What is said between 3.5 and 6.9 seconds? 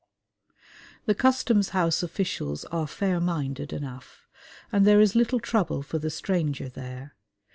enough, and there is little trouble for the stranger